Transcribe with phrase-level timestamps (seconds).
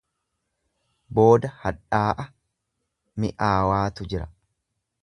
[1.19, 2.27] Booda hadhaa'a
[3.25, 4.33] mi'aawaatu jira.